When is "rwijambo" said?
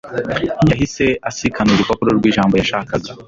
2.19-2.53